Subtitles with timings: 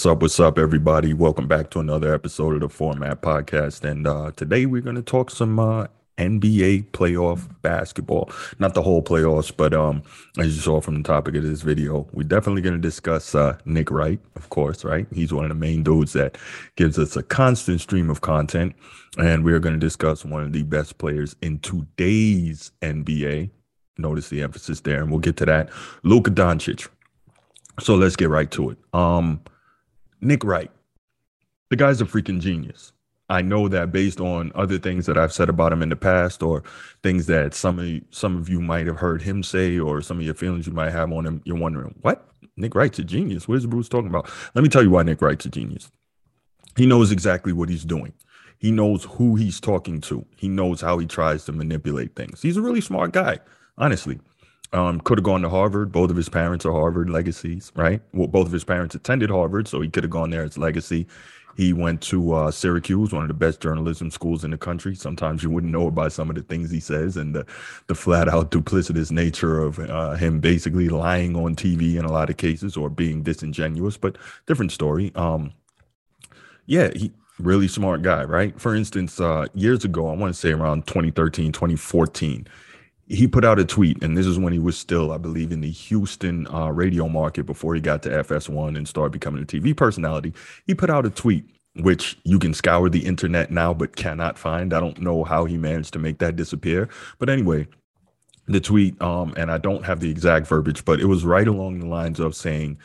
[0.00, 0.22] What's up?
[0.22, 1.12] What's up, everybody?
[1.12, 3.84] Welcome back to another episode of the Format Podcast.
[3.84, 8.30] And uh, today we're going to talk some uh, NBA playoff basketball.
[8.58, 10.02] Not the whole playoffs, but um,
[10.38, 13.58] as you saw from the topic of this video, we're definitely going to discuss uh,
[13.66, 15.06] Nick Wright, of course, right?
[15.12, 16.38] He's one of the main dudes that
[16.76, 18.74] gives us a constant stream of content.
[19.18, 23.50] And we're going to discuss one of the best players in today's NBA.
[23.98, 25.68] Notice the emphasis there, and we'll get to that.
[26.04, 26.88] Luka Doncic.
[27.80, 28.78] So let's get right to it.
[28.94, 29.42] Um,
[30.20, 30.70] Nick Wright,
[31.70, 32.92] the guy's a freaking genius.
[33.30, 36.42] I know that based on other things that I've said about him in the past,
[36.42, 36.64] or
[37.02, 40.18] things that some of you, some of you might have heard him say, or some
[40.18, 42.26] of your feelings you might have on him, you're wondering, what?
[42.56, 43.46] Nick Wright's a genius.
[43.46, 44.28] What is Bruce talking about?
[44.54, 45.90] Let me tell you why Nick Wright's a genius.
[46.76, 48.12] He knows exactly what he's doing.
[48.58, 50.26] He knows who he's talking to.
[50.36, 52.42] He knows how he tries to manipulate things.
[52.42, 53.38] He's a really smart guy,
[53.78, 54.20] honestly.
[54.72, 55.90] Um, could have gone to Harvard.
[55.90, 58.00] Both of his parents are Harvard legacies, right?
[58.12, 61.06] Well, both of his parents attended Harvard, so he could have gone there as legacy.
[61.56, 64.94] He went to uh, Syracuse, one of the best journalism schools in the country.
[64.94, 67.44] Sometimes you wouldn't know it by some of the things he says and the,
[67.88, 72.30] the flat out duplicitous nature of uh, him basically lying on TV in a lot
[72.30, 74.16] of cases or being disingenuous, but
[74.46, 75.10] different story.
[75.16, 75.52] Um,
[76.66, 78.58] yeah, he really smart guy, right?
[78.60, 82.46] For instance, uh, years ago, I want to say around 2013, 2014,
[83.10, 85.60] he put out a tweet, and this is when he was still, I believe, in
[85.60, 89.76] the Houston uh, radio market before he got to FS1 and started becoming a TV
[89.76, 90.32] personality.
[90.64, 91.44] He put out a tweet,
[91.74, 94.72] which you can scour the internet now but cannot find.
[94.72, 96.88] I don't know how he managed to make that disappear.
[97.18, 97.66] But anyway,
[98.46, 101.80] the tweet, um, and I don't have the exact verbiage, but it was right along
[101.80, 102.78] the lines of saying,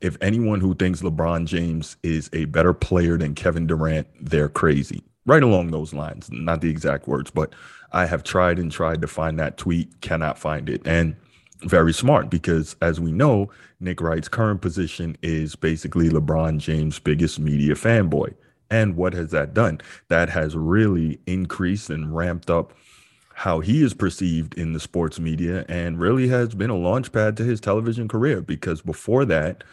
[0.00, 5.02] if anyone who thinks LeBron James is a better player than Kevin Durant, they're crazy.
[5.26, 7.52] Right along those lines, not the exact words, but
[7.92, 10.82] I have tried and tried to find that tweet, cannot find it.
[10.86, 11.16] And
[11.64, 17.38] very smart because, as we know, Nick Wright's current position is basically LeBron James' biggest
[17.38, 18.34] media fanboy.
[18.70, 19.80] And what has that done?
[20.08, 22.72] That has really increased and ramped up
[23.34, 27.36] how he is perceived in the sports media and really has been a launch pad
[27.36, 29.64] to his television career because before that,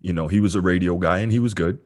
[0.00, 1.78] you know, he was a radio guy and he was good.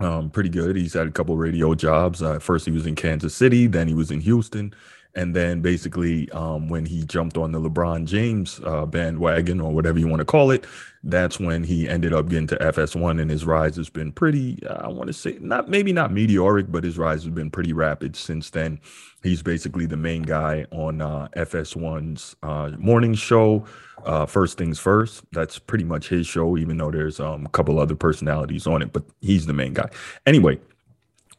[0.00, 0.76] Um, pretty good.
[0.76, 2.22] He's had a couple radio jobs.
[2.22, 4.74] Uh, first, he was in Kansas City, then he was in Houston,
[5.16, 9.98] and then basically, um, when he jumped on the LeBron James uh, bandwagon or whatever
[9.98, 10.66] you want to call it,
[11.04, 14.58] that's when he ended up getting to FS1, and his rise has been pretty.
[14.66, 18.16] I want to say not maybe not meteoric, but his rise has been pretty rapid
[18.16, 18.80] since then.
[19.22, 23.64] He's basically the main guy on uh, FS1's uh, morning show.
[24.04, 25.22] Uh, first things first.
[25.32, 28.92] That's pretty much his show, even though there's um, a couple other personalities on it,
[28.92, 29.88] but he's the main guy.
[30.26, 30.58] Anyway,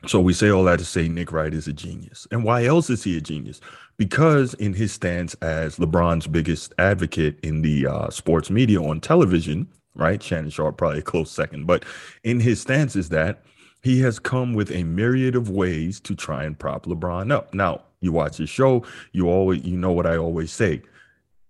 [0.07, 2.27] so we say all that to say Nick Wright is a genius.
[2.31, 3.61] And why else is he a genius?
[3.97, 9.67] Because in his stance as LeBron's biggest advocate in the uh, sports media on television,
[9.95, 10.21] right?
[10.21, 11.85] Shannon Sharpe probably a close second, but
[12.23, 13.43] in his stance is that
[13.81, 17.53] he has come with a myriad of ways to try and prop LeBron up.
[17.53, 20.81] Now, you watch his show, you always you know what I always say.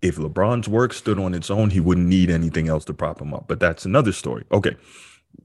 [0.02, 3.34] If LeBron's work stood on its own, he wouldn't need anything else to prop him
[3.34, 3.48] up.
[3.48, 4.44] But that's another story.
[4.52, 4.76] Okay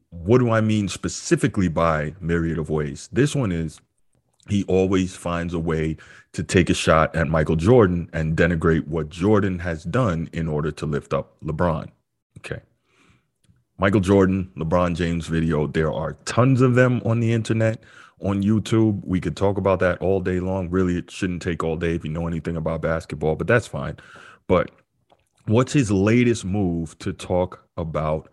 [0.09, 3.09] what do I mean specifically by myriad of ways?
[3.12, 3.79] This one is
[4.50, 5.98] he always finds a way
[6.33, 10.71] to take a shot at Michael Jordan and denigrate what Jordan has done in order
[10.71, 11.89] to lift up LeBron.
[12.39, 12.62] Okay.
[13.77, 17.81] Michael Jordan, LeBron James video, there are tons of them on the internet,
[18.19, 19.01] on YouTube.
[19.04, 20.69] We could talk about that all day long.
[20.69, 23.98] Really, it shouldn't take all day if you know anything about basketball, but that's fine.
[24.48, 24.71] But
[25.45, 28.30] what's his latest move to talk about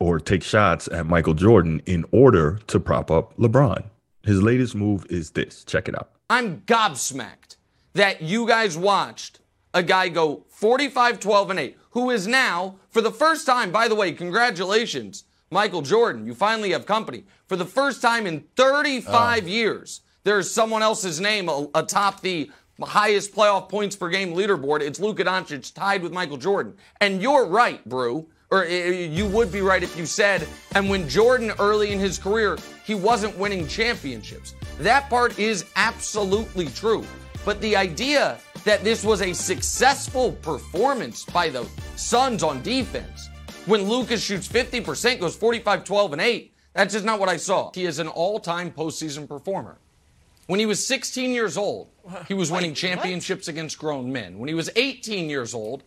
[0.00, 3.84] or take shots at Michael Jordan in order to prop up LeBron.
[4.24, 5.62] His latest move is this.
[5.64, 6.10] Check it out.
[6.28, 7.56] I'm gobsmacked
[7.92, 9.40] that you guys watched
[9.72, 13.88] a guy go 45, 12, and 8, who is now, for the first time, by
[13.88, 16.26] the way, congratulations, Michael Jordan.
[16.26, 17.24] You finally have company.
[17.46, 22.50] For the first time in 35 years, there's someone else's name atop the
[22.80, 24.80] highest playoff points per game leaderboard.
[24.80, 26.74] It's Luka Doncic tied with Michael Jordan.
[27.00, 30.88] And you're right, Brew or eh, eh, you would be right if you said, and
[30.88, 34.54] when Jordan early in his career, he wasn't winning championships.
[34.78, 37.04] That part is absolutely true.
[37.44, 41.66] But the idea that this was a successful performance by the
[41.96, 43.28] Suns on defense,
[43.66, 47.70] when Lucas shoots 50%, goes 45, 12, and 8, that's just not what I saw.
[47.74, 49.78] He is an all time postseason performer.
[50.46, 51.88] When he was 16 years old,
[52.26, 54.38] he was winning championships against grown men.
[54.38, 55.84] When he was 18 years old,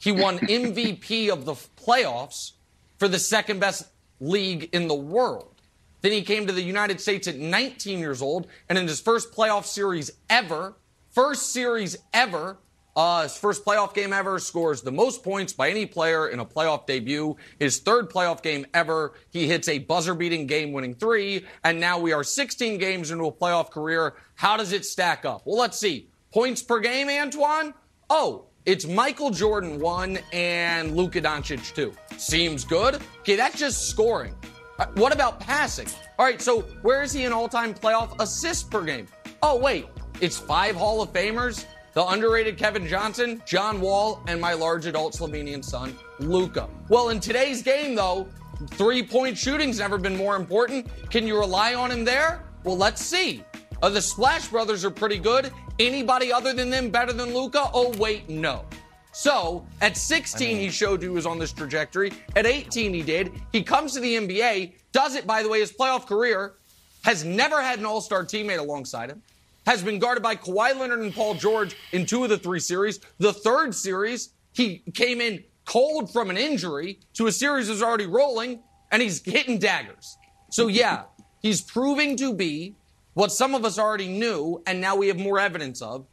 [0.00, 2.52] he won MVP of the playoffs
[2.98, 3.86] for the second best
[4.18, 5.54] league in the world.
[6.02, 9.32] Then he came to the United States at 19 years old, and in his first
[9.32, 10.74] playoff series ever,
[11.10, 12.58] first series ever,
[12.96, 16.44] Uh, his first playoff game ever scores the most points by any player in a
[16.44, 17.36] playoff debut.
[17.60, 21.46] His third playoff game ever, he hits a buzzer beating game winning three.
[21.62, 24.14] And now we are 16 games into a playoff career.
[24.34, 25.42] How does it stack up?
[25.44, 26.08] Well, let's see.
[26.32, 27.74] Points per game, Antoine?
[28.10, 31.92] Oh, it's Michael Jordan one and Luka Doncic two.
[32.16, 33.00] Seems good.
[33.20, 34.34] Okay, that's just scoring.
[34.78, 35.88] Uh, what about passing?
[36.18, 39.06] All right, so where is he in all time playoff assists per game?
[39.42, 39.86] Oh, wait,
[40.20, 45.14] it's five Hall of Famers the underrated Kevin Johnson, John Wall, and my large adult
[45.14, 46.68] Slovenian son, Luka.
[46.88, 48.28] Well, in today's game, though,
[48.70, 50.88] three point shooting's never been more important.
[51.10, 52.44] Can you rely on him there?
[52.64, 53.42] Well, let's see.
[53.82, 55.52] Uh, the Splash Brothers are pretty good.
[55.78, 57.70] Anybody other than them better than Luka?
[57.72, 58.64] Oh, wait, no.
[59.12, 62.12] So at 16, I mean, he showed he was on this trajectory.
[62.36, 63.32] At 18, he did.
[63.52, 66.54] He comes to the NBA, does it, by the way, his playoff career,
[67.04, 69.22] has never had an all star teammate alongside him
[69.66, 73.00] has been guarded by Kawhi Leonard and Paul George in two of the three series.
[73.18, 78.06] The third series, he came in cold from an injury to a series that's already
[78.06, 78.60] rolling,
[78.90, 80.16] and he's hitting daggers.
[80.50, 81.04] So, yeah,
[81.40, 82.74] he's proving to be
[83.14, 86.06] what some of us already knew, and now we have more evidence of.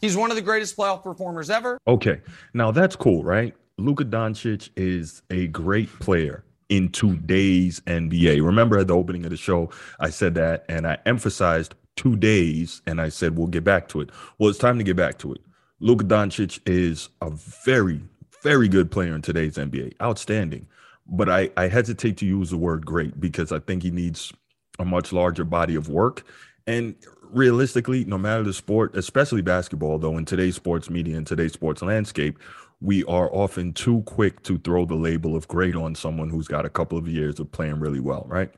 [0.00, 1.78] He's one of the greatest playoff performers ever.
[1.86, 2.20] Okay.
[2.54, 3.54] Now, that's cool, right?
[3.78, 8.44] Luka Doncic is a great player in today's NBA.
[8.44, 12.82] Remember at the opening of the show, I said that and I emphasized two days
[12.86, 14.10] and I said, we'll get back to it.
[14.38, 15.40] Well, it's time to get back to it.
[15.80, 18.00] Luka Doncic is a very,
[18.42, 19.94] very good player in today's NBA.
[20.02, 20.66] Outstanding.
[21.06, 24.32] But I, I hesitate to use the word great because I think he needs
[24.78, 26.24] a much larger body of work.
[26.66, 31.52] And realistically, no matter the sport, especially basketball, though, in today's sports media and today's
[31.52, 32.38] sports landscape,
[32.80, 36.64] we are often too quick to throw the label of great on someone who's got
[36.64, 38.52] a couple of years of playing really well, right?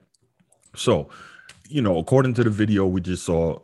[0.76, 1.08] So
[1.70, 3.58] you know, according to the video we just saw,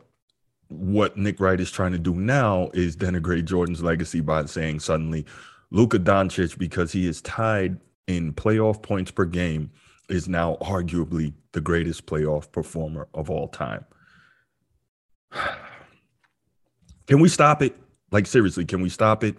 [0.69, 5.25] what Nick Wright is trying to do now is denigrate Jordan's legacy by saying suddenly
[5.71, 7.77] Luka Doncic, because he is tied
[8.07, 9.71] in playoff points per game,
[10.09, 13.85] is now arguably the greatest playoff performer of all time.
[17.07, 17.75] Can we stop it?
[18.11, 19.37] Like, seriously, can we stop it?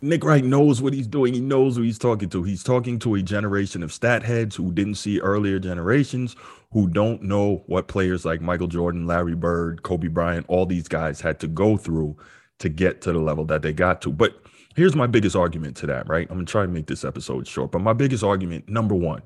[0.00, 1.32] Nick Wright knows what he's doing.
[1.32, 2.42] He knows who he's talking to.
[2.42, 6.34] He's talking to a generation of stat heads who didn't see earlier generations,
[6.72, 11.20] who don't know what players like Michael Jordan, Larry Bird, Kobe Bryant, all these guys
[11.20, 12.16] had to go through
[12.58, 14.10] to get to the level that they got to.
[14.10, 14.40] But
[14.74, 16.26] here's my biggest argument to that, right?
[16.30, 19.22] I'm gonna try to make this episode short, but my biggest argument, number one,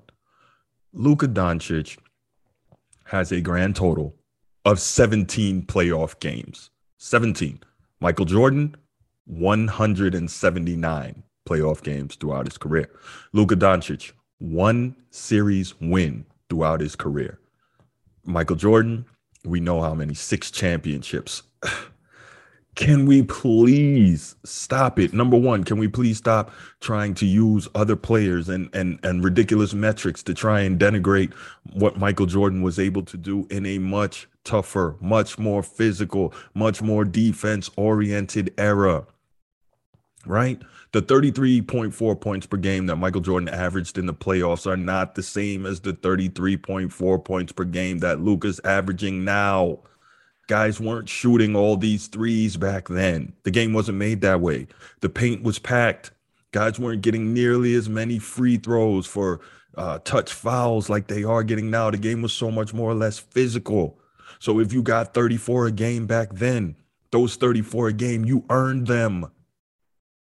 [0.98, 1.98] Luka Doncic
[3.04, 4.14] has a grand total
[4.64, 6.70] of 17 playoff games.
[6.96, 7.60] 17.
[8.00, 8.74] Michael Jordan,
[9.26, 12.88] 179 playoff games throughout his career.
[13.34, 17.40] Luka Doncic, one series win throughout his career.
[18.24, 19.04] Michael Jordan,
[19.44, 21.42] we know how many six championships.
[22.76, 25.14] Can we please stop it?
[25.14, 29.74] Number one, can we please stop trying to use other players and and and ridiculous
[29.74, 31.32] metrics to try and denigrate
[31.72, 36.82] what Michael Jordan was able to do in a much tougher, much more physical, much
[36.82, 39.06] more defense oriented era?
[40.26, 40.60] right?
[40.92, 45.22] The 33.4 points per game that Michael Jordan averaged in the playoffs are not the
[45.22, 49.78] same as the 33.4 points per game that Luka's averaging now.
[50.46, 53.32] Guys weren't shooting all these threes back then.
[53.42, 54.68] The game wasn't made that way.
[55.00, 56.12] The paint was packed.
[56.52, 59.40] Guys weren't getting nearly as many free throws for
[59.76, 61.90] uh, touch fouls like they are getting now.
[61.90, 63.98] The game was so much more or less physical.
[64.38, 66.76] So if you got 34 a game back then,
[67.10, 69.30] those 34 a game, you earned them.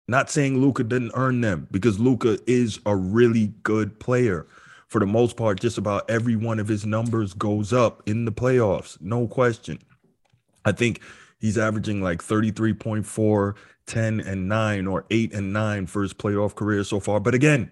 [0.08, 4.46] Not saying Luka didn't earn them because Luka is a really good player.
[4.88, 8.32] For the most part, just about every one of his numbers goes up in the
[8.32, 9.78] playoffs, no question.
[10.64, 11.00] I think
[11.38, 13.54] he's averaging like 33.4,
[13.86, 17.20] 10 and 9 or 8 and 9 for his playoff career so far.
[17.20, 17.70] But again,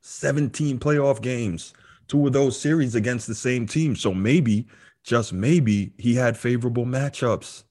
[0.00, 1.74] 17 playoff games,
[2.08, 3.94] two of those series against the same team.
[3.94, 4.66] So maybe,
[5.04, 7.64] just maybe, he had favorable matchups,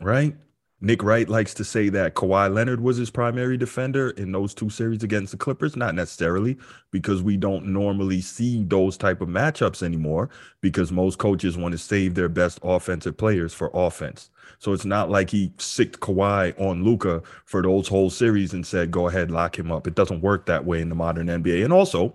[0.00, 0.36] right?
[0.84, 4.68] Nick Wright likes to say that Kawhi Leonard was his primary defender in those two
[4.68, 5.76] series against the Clippers.
[5.76, 6.58] Not necessarily
[6.90, 10.28] because we don't normally see those type of matchups anymore
[10.60, 14.28] because most coaches want to save their best offensive players for offense.
[14.58, 18.90] So it's not like he sicked Kawhi on Luka for those whole series and said,
[18.90, 19.86] go ahead, lock him up.
[19.86, 21.62] It doesn't work that way in the modern NBA.
[21.62, 22.12] And also,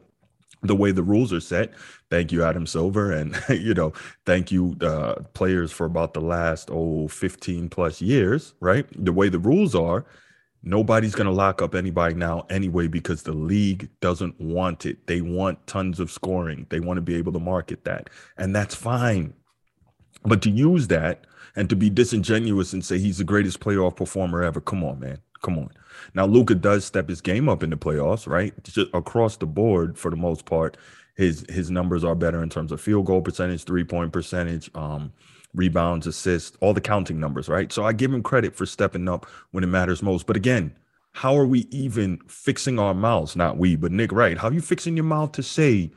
[0.62, 1.74] the way the rules are set.
[2.10, 3.12] Thank you, Adam Silver.
[3.12, 3.94] And, you know,
[4.26, 8.86] thank you, uh, players for about the last, oh, 15 plus years, right?
[9.04, 10.06] The way the rules are,
[10.64, 15.08] nobody's going to lock up anybody now anyway because the league doesn't want it.
[15.08, 16.66] They want tons of scoring.
[16.70, 18.10] They want to be able to market that.
[18.38, 19.34] And that's fine.
[20.24, 24.44] But to use that and to be disingenuous and say he's the greatest playoff performer
[24.44, 25.20] ever, come on, man.
[25.41, 25.70] Come on.
[26.13, 28.53] Now Luka does step his game up in the playoffs, right?
[28.63, 30.77] Just across the board for the most part.
[31.15, 35.12] His his numbers are better in terms of field goal percentage, three point percentage, um,
[35.53, 37.72] rebounds, assists, all the counting numbers, right?
[37.72, 40.27] So I give him credit for stepping up when it matters most.
[40.27, 40.75] But again,
[41.13, 43.36] how are we even fixing our mouths?
[43.36, 44.38] Not we, but Nick Wright.
[44.38, 45.91] How are you fixing your mouth to say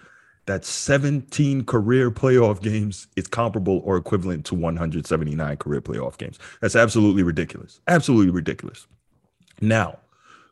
[0.46, 6.38] that 17 career playoff games is comparable or equivalent to 179 career playoff games?
[6.62, 7.80] That's absolutely ridiculous.
[7.86, 8.86] Absolutely ridiculous.
[9.60, 9.98] Now,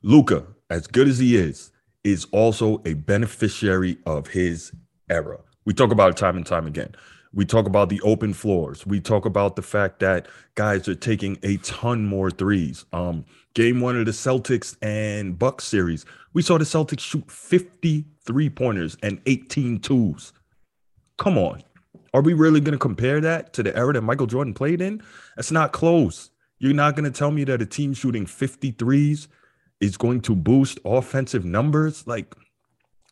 [0.02, 1.72] Luka, as good as he is,
[2.04, 4.72] is also a beneficiary of his
[5.10, 5.38] era.
[5.64, 6.94] We talk about it time and time again.
[7.34, 8.86] We talk about the open floors.
[8.86, 12.86] We talk about the fact that guys are taking a ton more threes.
[12.92, 13.24] Um,
[13.54, 18.96] game one of the Celtics and Bucks series, we saw the Celtics shoot 53 pointers
[19.02, 20.32] and 18 twos.
[21.18, 21.62] Come on.
[22.14, 25.02] Are we really going to compare that to the era that Michael Jordan played in?
[25.36, 26.30] That's not close.
[26.58, 29.28] You're not going to tell me that a team shooting 53s
[29.80, 32.06] is going to boost offensive numbers?
[32.06, 32.34] Like,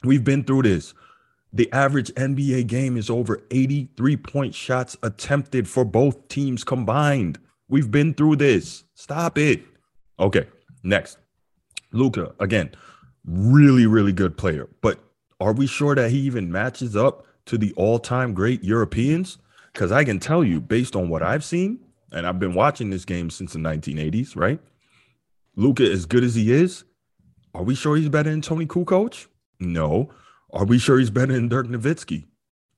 [0.02, 0.94] we've been through this.
[1.52, 7.38] The average NBA game is over 83 point shots attempted for both teams combined.
[7.68, 8.84] We've been through this.
[8.94, 9.62] Stop it.
[10.18, 10.46] Okay,
[10.82, 11.18] next.
[11.92, 12.72] Luka, again,
[13.24, 14.68] really, really good player.
[14.82, 14.98] But
[15.40, 19.38] are we sure that he even matches up to the all time great Europeans?
[19.72, 21.78] Because I can tell you, based on what I've seen,
[22.12, 24.60] and I've been watching this game since the 1980s, right?
[25.56, 26.84] Luka, as good as he is,
[27.54, 29.26] are we sure he's better than Toni Kukoc?
[29.58, 30.10] No.
[30.52, 32.26] Are we sure he's better than Dirk Nowitzki?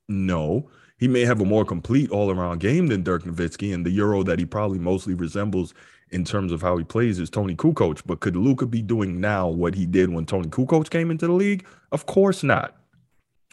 [0.08, 0.70] No.
[0.98, 4.22] He may have a more complete all around game than Dirk Nowitzki, and the Euro
[4.22, 5.74] that he probably mostly resembles
[6.10, 8.02] in terms of how he plays is Toni Kukoc.
[8.06, 11.32] But could Luka be doing now what he did when Toni Kukoc came into the
[11.32, 11.66] league?
[11.92, 12.76] Of course not.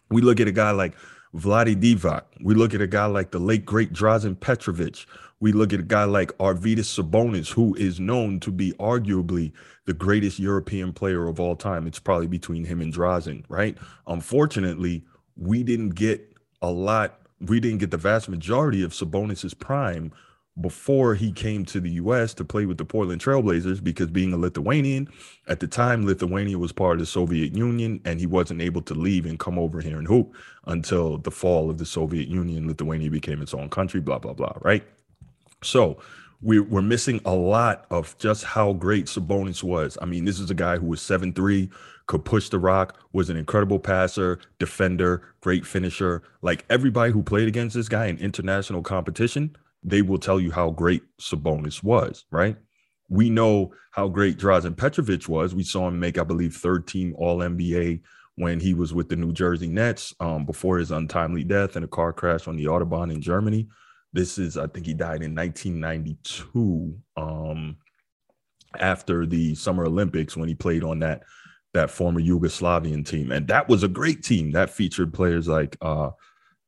[0.10, 0.94] We look at a guy like
[1.36, 2.24] Vlade Divac.
[2.42, 5.06] We look at a guy like the late great Drazen Petrovic.
[5.42, 9.51] We look at a guy like Arvydas Sabonis, who is known to be arguably
[9.86, 11.88] the greatest European player of all time.
[11.88, 13.77] It's probably between him and Drazen, right?
[14.08, 15.04] Unfortunately,
[15.36, 17.20] we didn't get a lot.
[17.42, 20.13] We didn't get the vast majority of Sabonis's prime
[20.62, 24.38] before he came to the US to play with the Portland Trailblazers because being a
[24.38, 25.09] Lithuanian,
[25.47, 28.93] at the time, Lithuania was part of the Soviet Union and he wasn't able to
[28.93, 30.33] leave and come over here and hoop
[30.65, 32.67] until the fall of the Soviet Union.
[32.67, 34.83] Lithuania became its own country, blah, blah, blah, right?
[35.62, 35.97] So
[36.41, 39.97] we, we're missing a lot of just how great Sabonis was.
[40.01, 41.69] I mean, this is a guy who was seven three,
[42.07, 46.21] could push the rock, was an incredible passer, defender, great finisher.
[46.41, 49.55] Like everybody who played against this guy in international competition
[49.86, 52.58] they will tell you how great Sabonis was, right?
[53.08, 55.54] We know how great Drazen Petrovic was.
[55.54, 58.01] We saw him make, I believe, third team All NBA
[58.36, 61.88] when he was with the New Jersey Nets um, before his untimely death in a
[61.88, 63.68] car crash on the Autobahn in Germany.
[64.12, 67.77] This is, I think he died in 1992 um,
[68.80, 71.24] after the Summer Olympics when he played on that
[71.74, 73.34] that former Yugoslavian team.
[73.34, 76.12] And that was a great team that featured players like uh,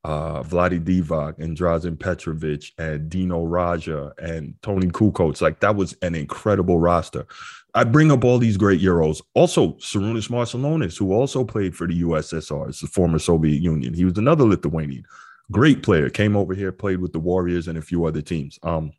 [0.08, 5.42] uh, Vlade Divac and Drazen Petrovic and Dino Radja and Toni Kukoc.
[5.42, 7.28] Like that was an incredible roster.
[7.74, 9.22] I bring up all these great Euros.
[9.34, 13.94] Also, Sarunas Marciulionis, who also played for the USSR, it's the former Soviet Union.
[13.94, 15.04] He was another Lithuanian.
[15.52, 16.10] Great player.
[16.10, 18.58] Came over here, played with the Warriors and a few other teams.
[18.64, 18.94] Um,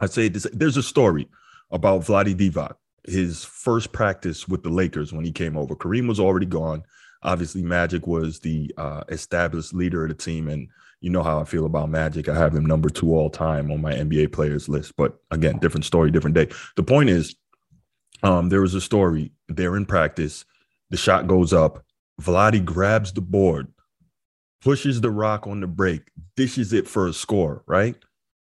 [0.00, 1.28] I say this, there's a story
[1.70, 2.74] about Vlade Divac,
[3.06, 5.76] his first practice with the Lakers when he came over.
[5.76, 6.82] Kareem was already gone
[7.24, 10.68] obviously Magic was the uh, established leader of the team, and
[11.00, 12.28] you know how I feel about Magic.
[12.28, 14.94] I have him number two all time on my NBA players list.
[14.96, 16.48] But again, different story, different day.
[16.76, 17.34] The point is,
[18.22, 19.32] um, there was a story.
[19.48, 20.44] They're in practice.
[20.90, 21.84] The shot goes up.
[22.22, 23.68] Vlade grabs the board,
[24.62, 26.02] pushes the rock on the break,
[26.36, 27.64] dishes it for a score.
[27.66, 27.96] Right.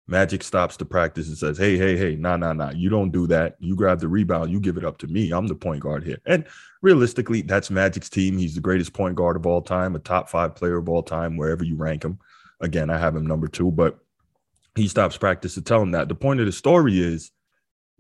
[0.06, 2.70] Magic stops the practice and says, Hey, hey, hey, nah, nah, nah.
[2.70, 3.56] You don't do that.
[3.58, 5.30] You grab the rebound, you give it up to me.
[5.30, 6.18] I'm the point guard here.
[6.26, 6.44] And
[6.82, 8.36] realistically, that's Magic's team.
[8.36, 11.36] He's the greatest point guard of all time, a top five player of all time,
[11.36, 12.18] wherever you rank him.
[12.60, 13.98] Again, I have him number two, but
[14.74, 16.08] he stops practice to tell him that.
[16.08, 17.30] The point of the story is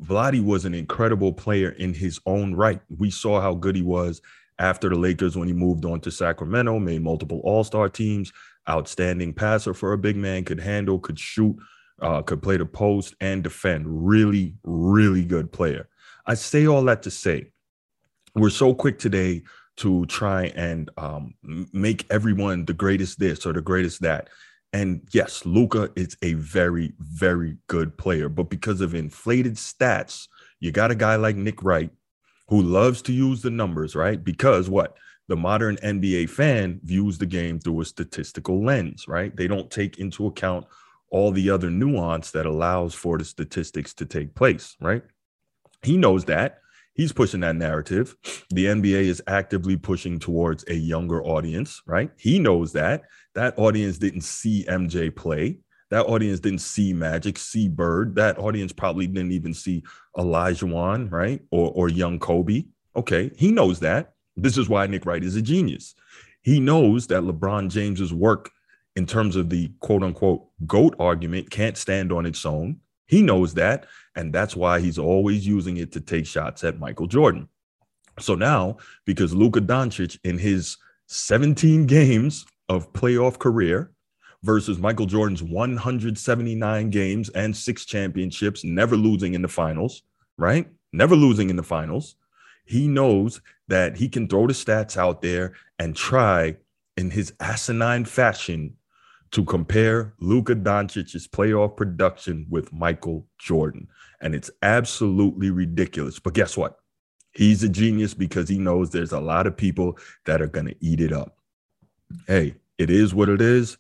[0.02, 2.80] Vlade was an incredible player in his own right.
[2.96, 4.20] We saw how good he was
[4.58, 8.32] after the Lakers when he moved on to Sacramento, made multiple all star teams,
[8.68, 11.56] outstanding passer for a big man, could handle, could shoot
[12.00, 14.06] uh, could play the post and defend.
[14.06, 15.88] Really, really good player.
[16.26, 17.50] I say all that to say
[18.34, 19.42] we're so quick today
[19.76, 21.34] to try and um,
[21.72, 24.28] make everyone the greatest this or the greatest that.
[24.72, 30.26] And yes, Luka is a very, very good player, but because of inflated stats,
[30.60, 31.90] you got a guy like Nick Wright
[32.48, 34.22] who loves to use the numbers, right?
[34.22, 34.96] Because what?
[35.28, 39.34] The modern NBA fan views the game through a statistical lens, right?
[39.34, 40.66] They don't take into account
[41.14, 45.04] all the other nuance that allows for the statistics to take place, right?
[45.84, 46.58] He knows that.
[46.94, 48.16] He's pushing that narrative.
[48.50, 52.10] The NBA is actively pushing towards a younger audience, right?
[52.16, 53.02] He knows that.
[53.36, 55.58] That audience didn't see MJ play.
[55.90, 58.16] That audience didn't see Magic, see Bird.
[58.16, 59.84] That audience probably didn't even see
[60.16, 61.40] Olajuwon, right?
[61.52, 62.64] Or, or young Kobe.
[62.96, 64.14] Okay, he knows that.
[64.36, 65.94] This is why Nick Wright is a genius.
[66.42, 68.50] He knows that LeBron James's work
[68.96, 72.80] in terms of the quote unquote GOAT argument can't stand on its own.
[73.06, 73.86] He knows that.
[74.16, 77.48] And that's why he's always using it to take shots at Michael Jordan.
[78.20, 80.76] So now, because Luka Doncic in his
[81.08, 83.90] 17 games of playoff career
[84.42, 90.02] versus Michael Jordan's 179 games and six championships, never losing in the finals,
[90.38, 90.68] right?
[90.92, 92.16] Never losing in the finals.
[92.66, 96.56] He knows that he can throw the stats out there and try
[96.96, 98.76] in his asinine fashion
[99.34, 103.88] to compare Luka Doncic's playoff production with Michael Jordan.
[104.20, 106.20] And it's absolutely ridiculous.
[106.20, 106.78] But guess what?
[107.32, 110.76] He's a genius because he knows there's a lot of people that are going to
[110.78, 111.36] eat it up.
[112.28, 113.76] Hey, it is what it is.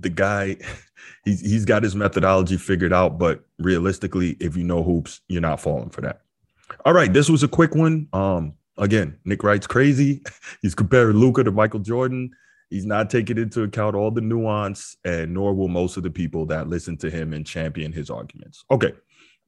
[0.00, 0.58] The guy,
[1.24, 3.18] he's, he's got his methodology figured out.
[3.18, 6.20] But realistically, if you know hoops, you're not falling for that.
[6.84, 8.06] All right, this was a quick one.
[8.12, 10.22] Um, again, Nick Wright's crazy.
[10.60, 12.32] He's comparing Luka to Michael Jordan.
[12.70, 16.44] He's not taking into account all the nuance, and nor will most of the people
[16.46, 18.64] that listen to him and champion his arguments.
[18.70, 18.92] Okay.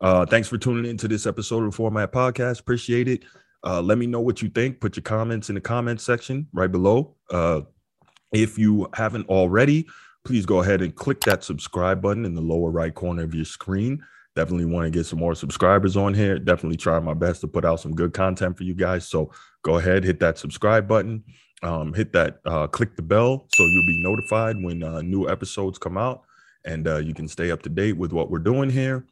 [0.01, 2.61] Uh, thanks for tuning into this episode of the Format Podcast.
[2.61, 3.25] Appreciate it.
[3.63, 4.81] Uh, let me know what you think.
[4.81, 7.15] Put your comments in the comments section right below.
[7.31, 7.61] Uh,
[8.33, 9.87] if you haven't already,
[10.25, 13.45] please go ahead and click that subscribe button in the lower right corner of your
[13.45, 14.03] screen.
[14.35, 16.39] Definitely want to get some more subscribers on here.
[16.39, 19.07] Definitely try my best to put out some good content for you guys.
[19.07, 21.25] So go ahead, hit that subscribe button
[21.63, 25.79] um, hit that, uh, click the bell so you'll be notified when uh, new episodes
[25.79, 26.23] come out
[26.65, 29.07] and uh, you can stay up to date with what we're doing here.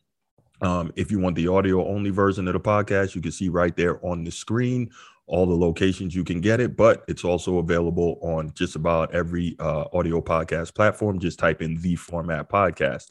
[0.60, 3.76] Um, if you want the audio only version of the podcast, you can see right
[3.76, 4.90] there on the screen
[5.28, 9.54] all the locations you can get it, but it's also available on just about every
[9.60, 11.18] uh, audio podcast platform.
[11.20, 13.08] Just type in the format podcast.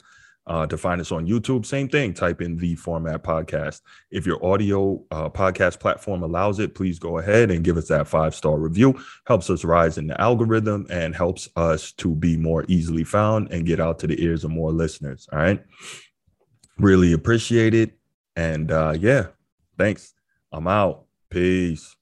[0.48, 2.14] Uh, to find us on YouTube, same thing.
[2.14, 3.82] Type in the format podcast.
[4.12, 8.08] If your audio uh, podcast platform allows it, please go ahead and give us that
[8.08, 8.98] five star review.
[9.26, 13.66] Helps us rise in the algorithm and helps us to be more easily found and
[13.66, 15.28] get out to the ears of more listeners.
[15.34, 15.62] All right.
[16.78, 17.98] Really appreciate it.
[18.38, 19.28] And uh, yeah,
[19.78, 20.14] thanks.
[20.54, 21.08] I'm out.
[21.30, 21.97] Peace.